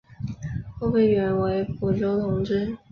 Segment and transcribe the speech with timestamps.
[0.79, 2.75] 后被贬为蒲州同知。